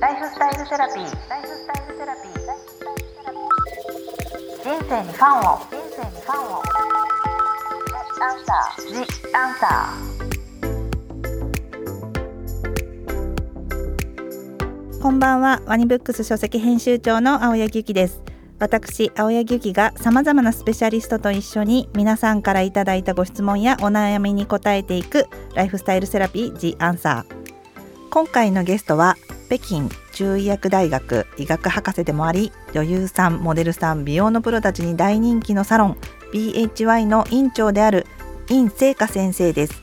[0.00, 1.28] ライフスタイルセラピー。
[1.28, 2.32] ライフスタイルセラピー。
[4.62, 5.58] 人生にファンを。
[5.58, 6.62] 人生にファンを。
[8.20, 8.86] アンサー。
[8.86, 8.94] ジ
[9.34, 9.92] アンサ
[15.02, 18.22] こんばんはワニブックス書籍編集長の青柳ゆきです
[18.60, 27.08] 私青柳ゆきがさまざまなスペシャリストと一緒に皆さんからいただいたご質問やお悩みに答えていくライフスタイルセラピー The a n s
[28.10, 29.16] 今回のゲストは
[29.48, 35.96] 北京中医薬大学医学博士でもあり女優さんモデルさん美容のプロたちに大人気のサロン
[36.32, 38.06] BHY の院長である
[38.50, 39.82] 院聖華先生です。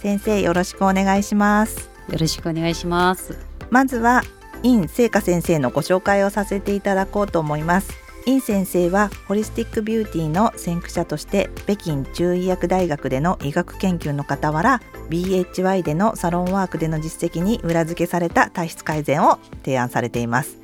[0.00, 1.90] 先生よろしくお願いします。
[2.10, 3.38] よろしくお願いします。
[3.70, 4.22] まずは
[4.62, 7.92] 院聖華先生のご紹介をさせていただこうと思います。
[8.26, 20.58] 院先生はホリスティックビューティーの先駆者として北京中医薬大学での医学研究の傍ら BHY でのサロンワークでの実績に裏付けされた体質改善を提案されています。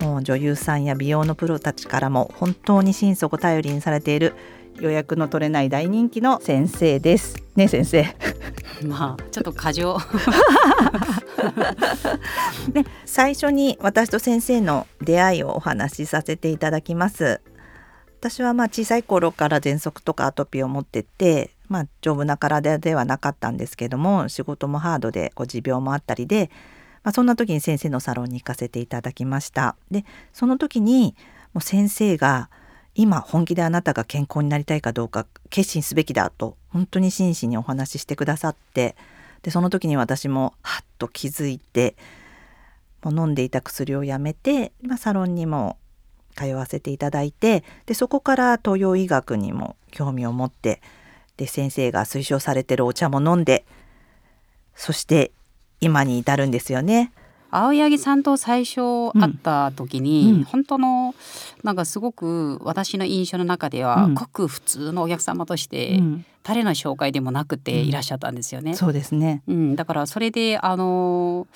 [0.00, 4.34] もう女優さんや美容のプロたちからも本当に心底頼りにされている
[4.80, 7.36] 予約の取れない大人気の先生です。
[7.56, 8.06] ね先生。
[8.86, 9.98] まあちょっと過剰。
[12.72, 17.40] で 最初に私と先生の出会いをお話しさせていただきます
[18.24, 26.50] 私はまあ小さい頃から喘息とかアトピーを持ってて、まあ、丈夫な体ではなかったんですけども仕事もハードでこう持病もあったりで、
[27.02, 29.76] まあ、そんな時に先生のサロンに行かせていただきました。
[29.90, 31.14] でその時に
[31.52, 32.48] もう先生が
[32.94, 38.96] 今本気であなたが健康になりたいかどうか決心すべきだと本当に真摯にお話ししてくださって
[39.42, 41.94] でその時に私もはっと気づいて
[43.02, 45.76] もう飲んでいた薬をやめて、まあ、サロンにも
[46.36, 50.80] 通わせていただいてでそこから東洋医学にも興味を持って
[51.36, 53.64] で先生が推奨されてるお茶も飲んで
[54.74, 55.32] そして
[55.80, 57.12] 今に至るんですよね。
[57.50, 61.14] 青柳さんと最初会った時に、うん本当の
[61.62, 68.74] なんかすごく私の印象の中では、うんごく普通のお客様として、うん誰の紹介でもなくていらっしゃったんですよね。
[68.74, 69.42] そうですね。
[69.48, 71.46] うん、だからそれであの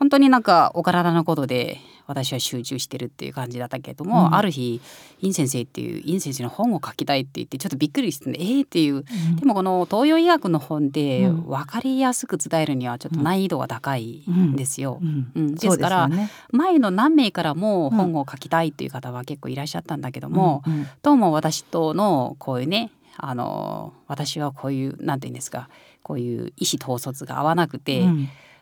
[0.00, 4.34] 本当になんかお体のことで私は集中してるっていう感じだったけども、うん。
[4.34, 4.80] ある日
[5.20, 9.04] イン先生っていうイン先生の本を書きたいって言ってちょっとびっくりしてねえー、っていう。
[9.38, 11.46] でもこの東洋医学の本でうん。
[11.46, 14.98] 分かりやすく伝えるにはちょっと難易度が高いんですよ。
[15.36, 16.08] ですから
[16.50, 20.86] 前の何名からも本を書きたいっていう方は結構いらっしゃったんだけども、うんうん。
[21.02, 25.68] どうも私とのこういうねあの私はこういうなんて言うんですか
[26.02, 28.04] こういう意思統率が合わなくて、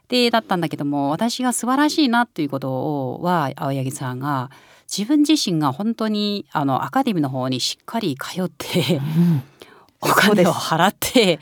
[0.09, 4.51] でだったんだけども私が素晴らしいなということは青柳さんが
[4.91, 9.43] 自分自身が本当にあのアカデミーの方にしっかり通ってうん。
[10.01, 11.41] お金を払って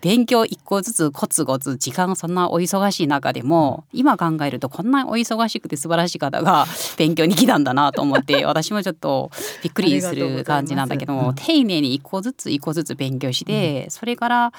[0.00, 9.32] 勉強一個ずつコツコツ時間そんなお忙しい中でも今考えるとこんなお忙しくて素晴らしい方が勉強に来たんだなと思って 私もちょっと
[9.64, 14.52] びっくりする感じなんだけども丁寧に一個ずつ一個ずつ勉強してそれから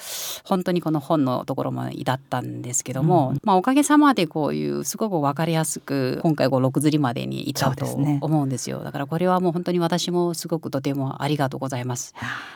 [0.44, 3.40] 本当にこの本のところまで至ったんですけども、うん。
[3.44, 8.80] まあおかげさまでこういうすごく分かりやすく今回こう6釣りまでに至ったと思うんですよ。
[8.84, 12.14] だからこれはもう本当に私もすごくとてもありがとうございます。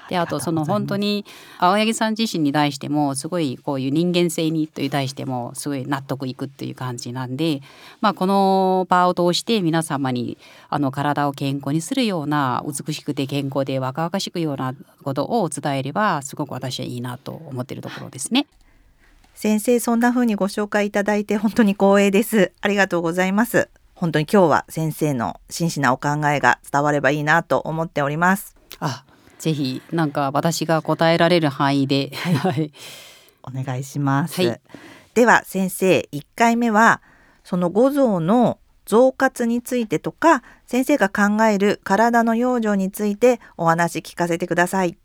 [0.09, 1.25] であとその本当に
[1.59, 7.61] 青柳さん自身に対してもすごいこういう人間性にという対してもすごい納得いくっていう感じなんで、
[8.01, 10.37] まあ、この場を通して皆様に
[10.69, 18.47] あの体を健康にするような美しくて健康で若々しくようなことを伝えればすごく私はいいなと思っているところですね。
[19.35, 22.51] 先生そんな風にご紹介いただいて本当に光栄です。
[22.61, 23.69] ありがとうございます。
[23.95, 28.55] 本当に今日は先生の真摯なお考えが伝わればいいなと思っております。
[28.79, 29.05] あ
[29.41, 32.71] ぜひなんか私が答えられる範囲で、はい、
[33.41, 34.61] お願いします、はい。
[35.15, 37.01] では先生1回目は
[37.43, 44.95] その五臓の増活についてとか先生が考える体の養生についてお話聞かせてください。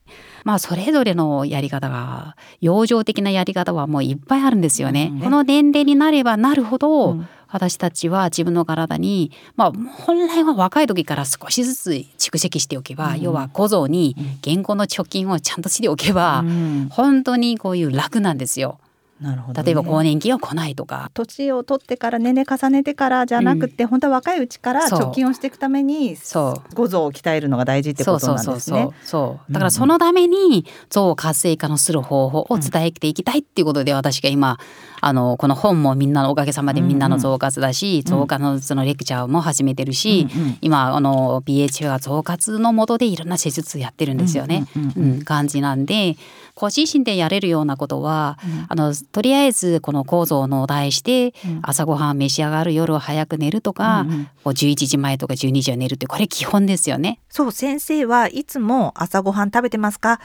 [0.44, 5.12] まあそれぞれのやり方が養生的なやり方はもういっぱいあるんですよね。
[5.14, 13.20] うんこの年齢になればなるほど、うん私たちは自分の体に、まあ、本来は若い時から少しずつ蓄積しておけば、うん。
[13.20, 16.88] 要は小僧に現行の貯金をちゃんとしておけば、うん。
[16.90, 18.78] 本当にこういう楽なんですよ。
[19.20, 21.10] なるほどね、例えば更年期が来ないとか。
[21.14, 26.74] 年を取ってから年齢重ねてからじゃなくて、本当は若いうちから貯金をしていくためにそう。
[26.74, 28.88] 五臓を鍛えるのが大事ってことなんですね。
[29.04, 34.58] そうだからそのために臓活性化のする方法を伝えていきたいっていうことで私が今
[35.00, 40.58] あのこの本もみんなのおかげさまでみんなの増活だし、増活のそのレクチャーも始めてるし、うんうん。
[40.60, 44.66] 今あの BH は増活のもとでいろんな施術やってるんですよね。
[44.76, 45.12] うんうん。
[45.12, 45.22] うん。
[45.22, 46.16] 感じなんで
[46.56, 48.38] ご自身でやれるようなことは、
[48.68, 51.60] あのとりあえずこの構造の題してうん。
[51.62, 54.24] 朝ごはん召し上がる夜は早く寝るとか、うんうん。
[54.24, 57.20] こう11時前とか12時は寝るってこれ基本ですよね。
[57.28, 60.18] そう先生はいつも朝ごはん食べてますか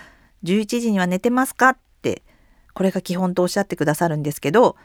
[0.44, 1.70] ？11時には寝てますか？
[1.70, 2.24] って
[2.74, 4.78] これが基本とおっしゃってくださるんですけど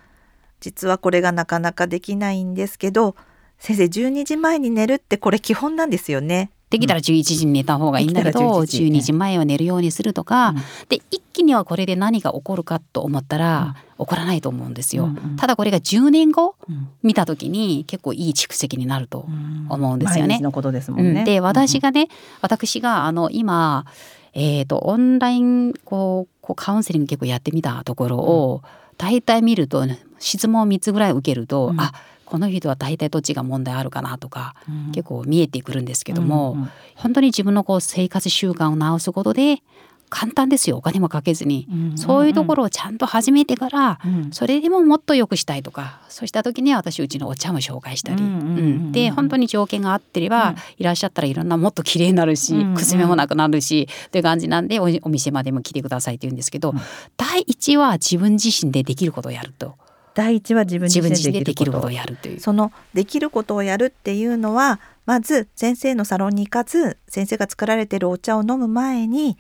[0.59, 3.15] 実はこれがなかなかできないんですけど
[3.59, 6.51] 先生12時前に寝るってこれ基本なんですよね。
[6.71, 8.85] できたら11時に寝た方がいいんだけど、できたら11時。
[8.85, 10.57] 12時前は寝るようにするとか、うん。
[10.89, 15.05] で一気にはこれで何が起こるかと思ったら、起こらないと思うんですよ。
[15.05, 15.37] うんうん。
[15.37, 19.27] ただこれが10年後うん見た時に結構いい蓄積になると
[19.69, 20.35] 思うんですよね。
[20.35, 21.41] 毎日のことですもんね。
[21.41, 22.09] 私がね、
[22.41, 23.87] 私があの今、
[24.35, 28.63] えー、とオンラインこうこうカウンセリング結構やってみたところを、
[28.99, 29.87] 大体見ると
[30.19, 31.81] 質問3つぐらい受けると、うん。
[31.81, 31.93] あ
[32.27, 34.93] この人は大体どっちが問題あるかなとか、うん。
[34.93, 36.71] 結構見えてくるんですけども、うんうん。
[36.97, 39.63] 本当に自分のこう生活習慣を直すことで
[40.09, 40.77] 簡単ですよ。
[40.77, 44.31] お金もかけずに、うんそういうところをちゃんと始めてから、うん。
[44.33, 48.93] それでももっと良くしたいとかそうした時には私うちのお茶も紹介したり、うんうんうんうんうん。
[48.93, 50.57] で本当に条件が合ってれば、うん。
[50.79, 52.75] いらっしゃったらいろんなもっと綺麗になるし、うんうん。
[52.75, 56.81] くすみもなくなるしっていう感じなんでおお店までも来てくださいって言うんですけど、うん。
[57.17, 59.75] 第一は自分自身でできることをやると
[60.17, 62.41] 第一は自分自身で身でできることをやるという。
[62.41, 69.37] そのできることをやるっていうのはまず先生のサロンに行かず先生が作られてるお茶を飲む前に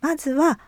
[0.00, 0.58] まずは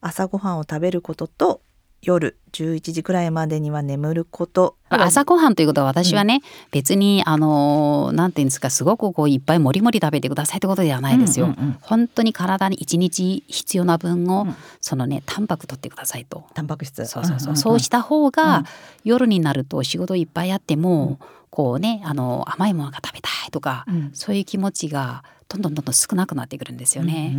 [0.00, 1.60] 朝ごはんを食べることと
[2.04, 4.76] 夜11時くらいまでには眠ること。
[4.90, 11.46] 朝ごはんということは私はね、別にあのなんていうんですかすごくこういっぱいもりもり食べてくださいってことではないですよ。
[11.46, 14.56] うんうんうん本当に体に一日必要な分を、うん。
[14.80, 16.44] そのねタンパク取ってくださいと。
[16.54, 17.04] タンパク質。
[17.06, 18.64] そうそうそう、んんんそうした方が、うん。
[19.04, 21.18] 夜になると仕事いっぱいあっても、
[21.54, 24.10] こうねあの甘いものが食べたいとか、うん。
[24.12, 27.32] そういう気持ちがどんどんどんどん少なくなってくるんですよね。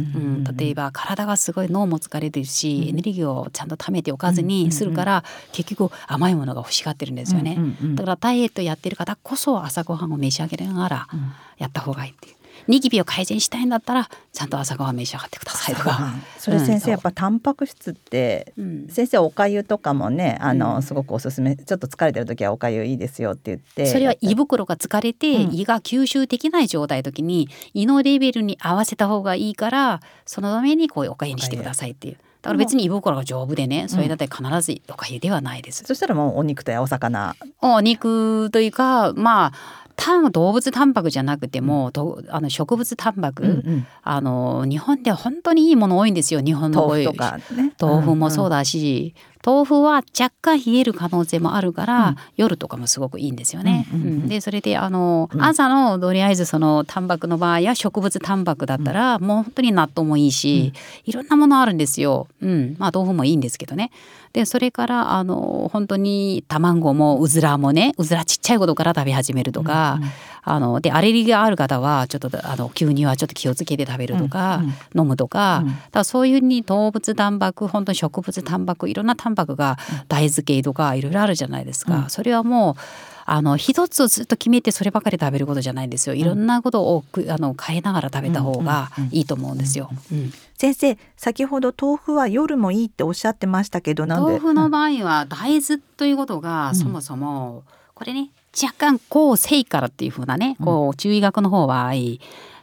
[0.58, 2.90] 例えば体がすごい脳も疲れてるし、うん。
[2.90, 7.58] エネルギーをちゃんと貯めておかずにするから、結局甘いものが欲しがってるんですよね。
[7.96, 11.34] だからダイエットやってる方こそ朝ごはんを召し上げながらうん。
[11.58, 12.36] やった方がいいっていう。
[12.68, 16.14] ニキビを改善したいんだったらちゃんと朝ごはん召し上がってくださいとか。
[16.38, 16.80] それ先うん。
[16.80, 18.88] 生やっぱタンパク質ってうん。
[18.90, 21.56] 先生おかゆとかもねあの、うんすごくおすすめ。
[21.56, 23.86] ちょっと疲れてる時はおかゆいいですよって言って。
[23.88, 25.54] それは胃袋が疲れて、うん。
[25.54, 32.18] 胃が吸収できない状態の時に胃のレベルに合わせた方がいいからそのためにこういうおかゆにしてくださいっていう。
[32.42, 35.84] だから別に胃袋が丈夫でねそれだって必ずおかゆではないです。
[35.84, 37.36] そしたらもうお肉とやお魚。
[37.62, 39.54] お肉というかまあ
[39.96, 43.88] タン動物タンパクじゃなくても、とあの植物タンパク、うん。
[44.04, 47.74] あの日本では本当にいいもの多いんですよ日本の豆腐とかね。
[47.80, 49.16] 豆腐もそうだ、だし、
[49.46, 52.16] 豆腐は若干冷える可能性もあるから、うん。
[52.36, 53.88] 夜とかもすごくいいんですよね。
[53.94, 54.14] うんうんうん。
[54.14, 54.28] うん。
[54.28, 55.44] でそれであの、うん。
[55.44, 60.74] 朝のとりあえずそのタンパクの場合は植物タンパクだったら、もう本当に納豆もいいし、
[61.06, 62.28] いろんなものあるんですよ。
[62.42, 63.92] うん、まあ豆腐もいいんですけどね。
[64.34, 70.00] でそれからあの本当に卵もうずらもねうずらちっちゃいことから食べ始めるとか、
[70.42, 74.62] あのでアレルギーがある方はちょっとあの急にはちょっと気をつけて食べるとか、
[74.94, 75.68] 飲むとか,、うん。
[75.68, 79.78] だからそういうふうに動物タンパク本当に植物タンパクいろんなタンパクが
[80.08, 82.10] 大豆系とかいろいろあるじゃないですか、うん。
[82.10, 82.82] それはもう
[83.28, 86.16] あの一つをずっと決めてそればかり食べることじゃないんですよ。
[86.16, 89.90] いろんなことをくあの変えながら食べた方がいいと思うんですよ。
[90.12, 94.26] うん先生先ほど豆腐は夜もいいっておっしゃってましたけどなんで？
[94.26, 96.76] 豆腐の場合は大豆ということがうん。
[96.76, 98.30] そもそもこれね
[98.62, 101.92] 若干抗性からっていうふうなねこう中医学の方は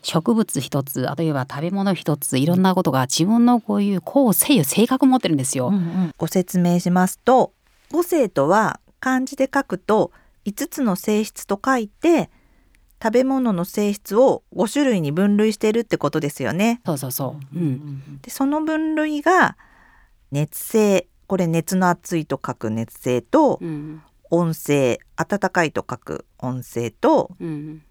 [0.03, 5.73] 植物一つ例えば食べ物一ついろんなことが自分のこういう抗性を性格を持ってるんですよ。
[6.19, 7.53] ご説明しますと
[7.91, 10.13] 五性とは漢字で書くと
[10.45, 12.31] 5つの性質と書いて
[13.03, 16.81] 食べ物の性質を5種類に分類してるってことですよね。
[16.87, 17.59] そうそうそう。
[17.59, 18.21] うん。
[18.23, 19.57] でその分類が
[20.31, 24.03] 熱性これ熱の熱いと書く熱性とうん。
[24.31, 27.83] 温性暖かいと書く温性とうん。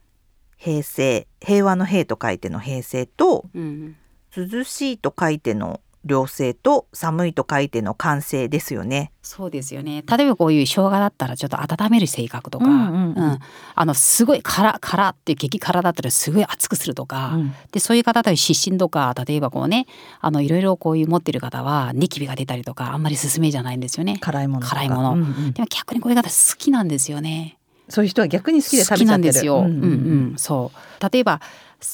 [0.62, 3.96] 平成平和の平と書いての平成とうん。
[4.36, 9.12] 涼しいと書いての良性と寒いと書いての寒性ですよね。
[9.22, 10.04] そうですよね。
[10.08, 13.40] 例えばこういう生姜だったらちょっと温める性格とか、うんうんうん
[13.76, 19.86] あのすごい辛辛って激辛だったらすごい熱くするとか、うんでそういう方だと湿疹とか例えばこうね
[20.20, 24.18] あのいろいろこういう持ってる方はニキビが出たりとかあんまり勧めじゃないんですよね。
[24.22, 27.58] 辛いもの辛いものうんうんでも逆にこういう方好きなんですよね。
[27.92, 29.06] そういう人は逆に好きで食べちゃってる。
[29.06, 29.60] 好きなんですよ。
[29.60, 29.72] ううんん。
[29.72, 29.86] う
[30.34, 31.10] ん、そう。
[31.12, 31.42] 例えば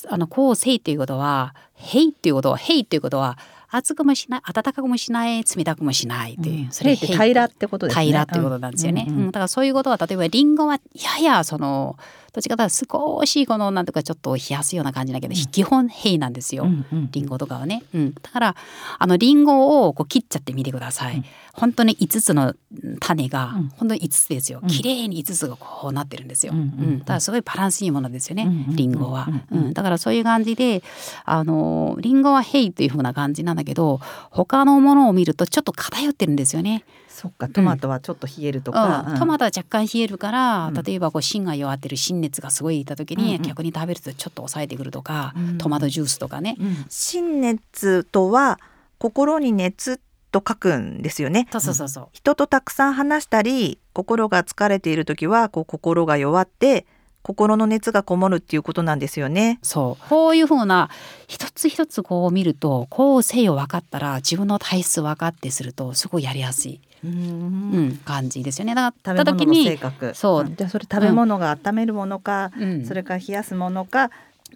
[0.10, 3.38] あの構成ということは「へい」ということは「へい」ということは
[3.70, 8.06] 熱くもしない暖かくもしない冷たくもしないという、うん、それって平らってことですね。
[8.06, 9.24] 平らってことなんですよね、うんうん。
[9.25, 11.98] うん、だからそういうことは例えばリンゴはややその
[12.38, 18.56] どっちかというと少しこのなんとかちょっと冷やすような感じだけど、うん、基本平なんですよ、うんうん、リンゴとかはね、うん、だから
[19.00, 22.53] あのリンゴをこう切っちゃってみてください、うん、本当に5つの
[23.00, 30.84] 種が、本当に5つですよ綺麗に5つがこうなってるんですよ、うん、うん、だからすごいバランスいいものですよね、うん、リンゴは、うんだからそういう感じで
[31.25, 36.84] あのリンゴは平というふうな感じなんだけど他のものを見るとちょっと偏ってるんですよね
[37.18, 46.58] そっかトマトはちょっと冷えるとか、うん、トマトは若干冷えるから、例えばこう芯が弱ってる芯熱がすごいいた時に、逆に食べるとちょっと抑えてくるとか、トマトジュースとかね。
[46.90, 48.60] 芯熱とは
[49.00, 50.00] 心に熱
[50.32, 51.48] と書くんですよね。
[51.52, 52.08] そうそうそうそう。
[52.12, 56.86] 人とたくさん話したり心が疲れている時はこう心が弱って
[57.24, 59.60] 心の熱がこもるっていうことなんですよね。
[59.64, 60.90] そうこういうふうな
[61.28, 66.80] 一つ一つこう見るとこう性を分かったら自分の体質分かってするとすごいやりやすい。
[67.04, 68.75] うん、感じですよね。
[68.75, 70.13] だから食べ物の性格。
[70.16, 70.51] そう。
[70.56, 74.10] じゃそれ食べ物が温めるものか、うん、それから冷やすものか、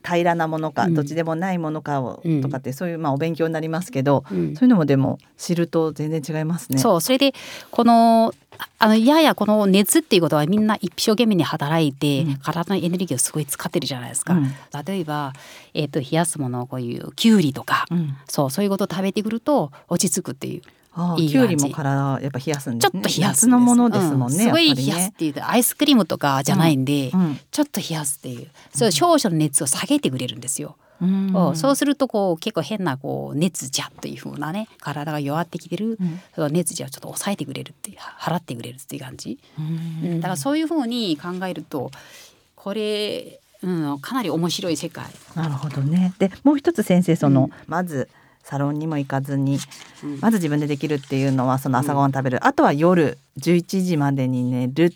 [0.04, 6.80] 平らなものか、うん、どっちでもないものかを、とかってそういうまあお勉強になりますけど、そういうのもでも知ると全然違いますね。
[6.80, 7.02] そう。
[7.02, 7.34] それで
[7.70, 8.34] この
[8.80, 14.34] あのややこの熱っていうことはみんな一生懸命に働いて、体のエネルギーをすごい使ってるじゃないですか。
[14.34, 14.44] うん、
[14.86, 15.34] 例えば、
[15.74, 18.50] えーと、冷やすものこういうきゅうりとか、うん、そう。
[18.50, 20.62] そういうことを食べてくると落ち着くっていう。
[21.18, 23.48] いいきゅうりも体やっぱ冷やすんです、ね、ちょっと冷やす。
[23.48, 27.12] のものですもんね、うん、すごい冷やすっていうとアイスクリームとかじゃないんで、
[27.52, 28.48] ちょっと冷やすっていう。
[28.74, 30.76] そう少々の熱を下げてくれるんですよ。
[31.02, 41.90] うそうするとこう結構変なこう熱じゃというふうなね体が弱ってきてる、うん、その熱じゃをちょっと抑えてくれるっていう払ってくれるっていう感じ、うん、だからそういうふうに考えると
[42.56, 45.06] これ、うん、かなり面白い世界。
[45.36, 46.14] なるほどね。
[46.20, 48.08] でもう一つ先生その、まず
[48.44, 49.60] サロンにも行かずに、
[50.20, 54.90] まず自分でできるっていうのはその朝ごはん食べる、あとは夜11時までに寝るっ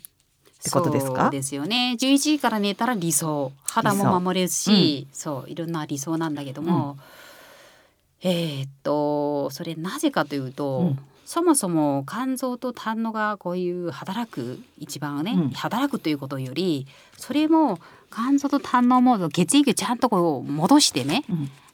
[0.62, 1.22] てことですか？
[1.22, 1.96] そうですよね。
[1.98, 3.52] 11時から寝たら理想。
[3.64, 6.96] 肌も守れるし、うん、そういろんな理想なんだけども、
[8.24, 16.86] うん、えー、っとそれなぜかというと、うん、そもそも肝臓と胆のがこういう働く一番ね、働くということより
[17.18, 17.78] それも
[18.16, 21.22] 肝臓と胆のモード血液をちゃんとこう戻してね、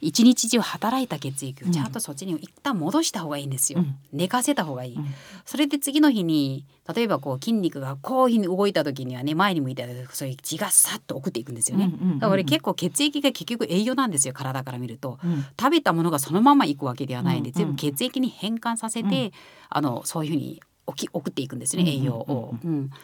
[0.01, 5.07] 一日中働いた血液をちゃんとそっちに一旦戻した方がいいんですよ、うん、寝かせた方がいい、うん、
[5.45, 19.33] それで次の日に例えばこう筋肉がこういうふうに動いた時にはね前に向いたらそういう血がさっと送っていくんですよね、だから結構血液が結局栄養なんですよ体から見ると、うん、食べたものがそのままいくわけではないんで、全部血液に変換させて、
[19.69, 22.55] あのそういうふうにき送っていくんですね栄養を。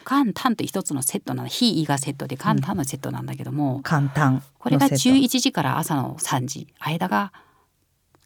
[0.05, 6.67] 肝胆と一つのセットなの非胃がセットで肝胆のセットなんだけども、肝胆これが11時から朝の3時。
[6.79, 7.31] 間が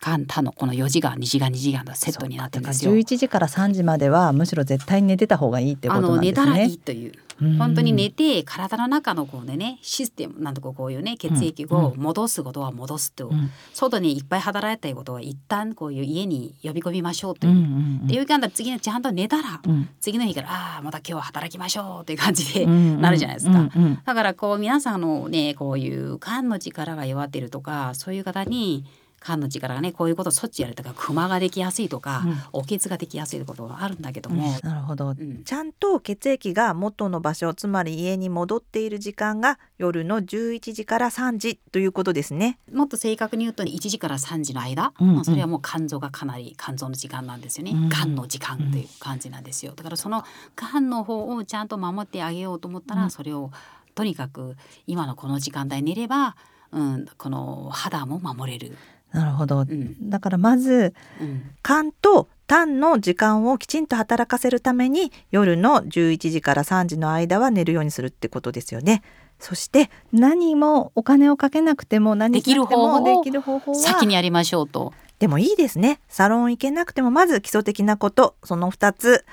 [0.04, 2.94] 間他のこの4時間2時間2時間のセットになってるんですよ。
[2.94, 6.42] 11時から3時まではむしろ絶対に寝てた方がいいってことなんですね。
[6.42, 7.14] あの寝たらいいという
[7.58, 17.54] 本当に寝て体の中のこうねシステムなんとかこういうね血液を戻すことは戻すと、うん、外にいっぱい働いたいことは一旦こういう家に呼び込みましょうという。
[17.54, 17.68] うんうんう
[18.04, 23.52] ん、でいうか次のちゃんと寝たら、うん、次の日からああまた今日は働きましょうという感じでなるじゃないですか。
[23.54, 28.86] うんうん、だからこう皆さんのねこういう肝の力が弱っているとかそういう方に
[29.24, 42.60] 肝の力がねこういうことそっちやるとかクマができやすいとか、うん、おけつができやすいということがあるんだけども、うん、なるほど、うん、ちゃんと血液が元の場所つまり家に戻っている時間が夜の11時から3時ということですね。
[42.72, 49.74] もっと正確に言うと1時から3時の間、うんうん、それはもう肝臓がかなり肝臓の時間なんですよね、うん、肝の時間という感じなんですよ。
[49.76, 50.24] だからその
[50.56, 53.52] 肝の方をちゃんと守ってあげようと思ったら、それを
[53.96, 54.56] とにかく
[54.88, 56.36] 今のこの時間帯寝れば
[56.74, 58.76] うん、この肌も守れる
[59.14, 69.02] なるほど、うん、だからまず、うん、肝と胆の時間をきちんと働かせるために夜の11時から3時の間は寝るようにするってことですよね。
[69.40, 74.94] そして何もお金をかけなくても何できる方法できる方法は先にやりましょうと。
[75.20, 76.00] でもいいですね。
[76.10, 79.26] サロン行けなくてもまず基礎的なことその2つ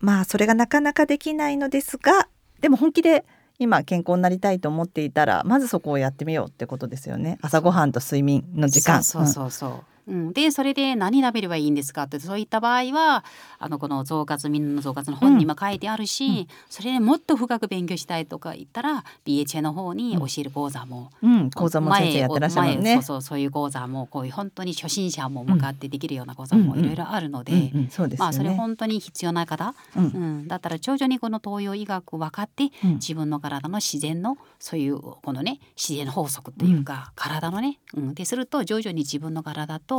[0.00, 2.28] まあそれがなかなかできないのですが
[2.60, 3.24] でも本気で
[3.58, 7.38] 今健康になりたいと思っていたらまずそこをやってみようってことですよね。
[7.42, 9.04] 朝ごはんと睡眠の時間。
[9.04, 13.24] そうそうそううん、でそれで何食べればいいんですかってそういった場合は
[13.58, 16.46] あのこの増活みんなの増活の本にも書いてあるし、うん。
[16.68, 22.82] それでもっと深く勉強したいとか言ったら BHA の方に教える講座も、うん、講座も先生やってらっしゃるね。
[22.82, 23.02] 前そう。
[23.02, 28.56] そうそういう講座もこういう本当に初心者も向かってできるような講座もいろいろあるので、うんうん、そうですよまあそれね。
[28.56, 30.04] 本当に必要な方、うん。
[30.04, 30.08] う
[30.42, 32.94] ん、だったら徐々にこの東洋医学分かってうん。
[32.94, 39.93] 自分の体の自然のそういうこのね自然法則というか、体のね、うん、ですると徐々に自分の体と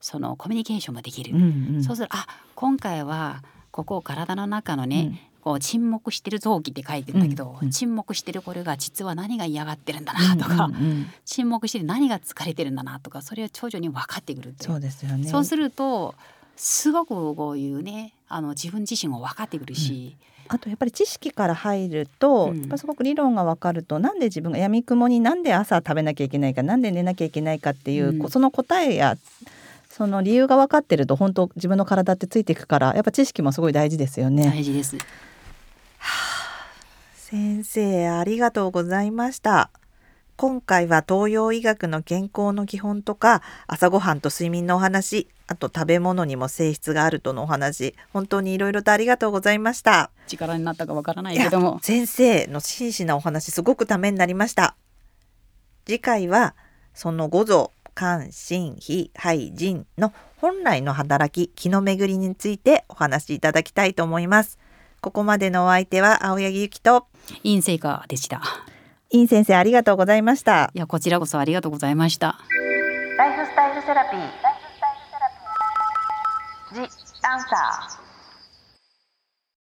[0.00, 1.84] そのコミュニケーションができる、うんうん。
[1.84, 7.70] そうするあ今回はここ体の中のね、こう沈黙してる臓器って書いてるんだけど、うんうん。
[7.70, 11.06] 沈黙してるこれが実は何が嫌がってるんだなとか、うんうんうん。
[11.24, 14.70] 沈黙してる何が疲れてるんだなとかそれを徐々に分かってくるっていう。
[14.70, 15.28] そうですよね。
[15.28, 16.14] そうすると
[16.62, 20.14] すごくこういうねあの自分自身を分かってくるし、
[20.46, 29.16] あとやっぱり知識から入ると、うんやっぱすごく理論が分かるとなんで自分が闇雲になんで朝食べなきゃいけないかなんで寝なきゃいけないかっていう、うんこその答えや
[29.88, 34.44] その理由が分かってると本当自分の体ってついていくからやっぱ知識もすごい大事ですよね。
[34.44, 34.98] 大事です。
[37.14, 39.70] 先生ありがとうございました。
[40.40, 50.10] 今回は東洋医学の健康の基本とか朝ごはんと睡眠のお話あと食べ物にも性質があるとのお話本当にいろいろとありがとうございました。
[50.28, 54.76] 力になったかわからないけども先生の真摯なお話すごくためになりました
[55.84, 56.54] 次回は
[56.94, 64.58] その五臓肝心脾肺腎の本来の働き気の巡りについてお話しいただきたいと思います
[65.02, 67.08] ここまでのお相手は青柳ゆきと
[67.42, 68.40] 陰性化でした。
[69.10, 72.38] イン先生ありがとうございましたいやこちらこそありがとうございました。
[73.18, 74.20] ライフスタイルセラピー。
[74.20, 74.26] ラ
[76.86, 77.99] イ